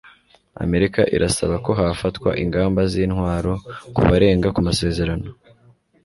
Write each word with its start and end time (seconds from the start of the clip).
amerika 0.63 1.01
irasaba 1.15 1.55
ko 1.65 1.71
hafatwa 1.79 2.29
ingamba 2.43 2.81
z'intwaro 2.91 3.51
ku 3.95 4.01
barenga 4.09 4.47
ku 4.55 4.59
masezerano 4.67 5.27